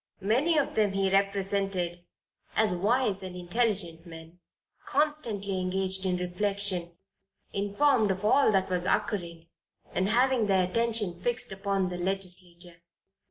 Many 0.23 0.57
of 0.57 0.73
them 0.73 0.93
he 0.93 1.11
represented 1.13 2.03
as 2.55 2.73
wise 2.73 3.21
and 3.21 3.35
intelligent 3.35 4.03
men, 4.07 4.39
constantly 4.87 5.59
engaged 5.59 6.07
in 6.07 6.17
reflection, 6.17 6.97
informed 7.53 8.09
of 8.09 8.25
all 8.25 8.51
that 8.51 8.67
was 8.67 8.87
occurring, 8.87 9.49
and 9.93 10.09
having 10.09 10.47
their 10.47 10.67
attention 10.67 11.21
fixed 11.21 11.51
upon 11.51 11.89
the 11.89 11.99
Legislature." 11.99 12.81